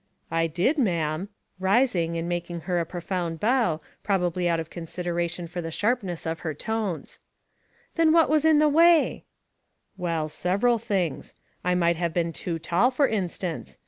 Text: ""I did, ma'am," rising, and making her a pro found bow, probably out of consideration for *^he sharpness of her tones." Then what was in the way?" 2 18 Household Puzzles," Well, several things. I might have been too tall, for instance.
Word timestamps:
""I 0.31 0.47
did, 0.47 0.79
ma'am," 0.79 1.29
rising, 1.59 2.17
and 2.17 2.27
making 2.27 2.61
her 2.61 2.79
a 2.79 2.87
pro 2.87 3.01
found 3.01 3.39
bow, 3.39 3.81
probably 4.01 4.49
out 4.49 4.59
of 4.59 4.71
consideration 4.71 5.45
for 5.47 5.61
*^he 5.61 5.71
sharpness 5.71 6.25
of 6.25 6.39
her 6.39 6.55
tones." 6.55 7.19
Then 7.97 8.11
what 8.11 8.27
was 8.27 8.43
in 8.43 8.57
the 8.57 8.67
way?" 8.67 8.81
2 8.95 8.95
18 8.95 9.11
Household 9.13 9.21
Puzzles," 9.21 9.97
Well, 10.09 10.29
several 10.29 10.77
things. 10.79 11.33
I 11.63 11.75
might 11.75 11.97
have 11.97 12.15
been 12.15 12.33
too 12.33 12.57
tall, 12.57 12.89
for 12.89 13.07
instance. 13.07 13.77